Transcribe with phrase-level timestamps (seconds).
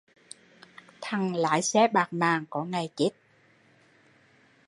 [1.01, 3.09] Thằng lái xe bạt mạng có ngày chết